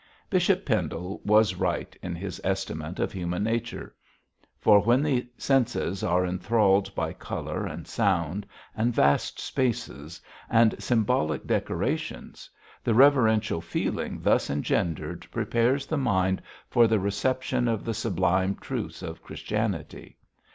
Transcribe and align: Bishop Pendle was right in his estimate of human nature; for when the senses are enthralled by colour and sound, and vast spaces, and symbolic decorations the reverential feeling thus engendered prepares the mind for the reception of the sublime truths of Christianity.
Bishop 0.31 0.65
Pendle 0.65 1.21
was 1.23 1.53
right 1.53 1.95
in 2.01 2.15
his 2.15 2.41
estimate 2.43 2.97
of 2.97 3.11
human 3.11 3.43
nature; 3.43 3.93
for 4.57 4.79
when 4.79 5.03
the 5.03 5.27
senses 5.37 6.01
are 6.03 6.25
enthralled 6.25 6.95
by 6.95 7.13
colour 7.13 7.67
and 7.67 7.85
sound, 7.87 8.47
and 8.75 8.95
vast 8.95 9.39
spaces, 9.39 10.19
and 10.49 10.73
symbolic 10.81 11.45
decorations 11.45 12.49
the 12.83 12.95
reverential 12.95 13.61
feeling 13.61 14.19
thus 14.23 14.49
engendered 14.49 15.27
prepares 15.29 15.85
the 15.85 15.97
mind 15.99 16.41
for 16.67 16.87
the 16.87 16.97
reception 16.99 17.67
of 17.67 17.85
the 17.85 17.93
sublime 17.93 18.55
truths 18.55 19.03
of 19.03 19.21
Christianity. 19.21 20.17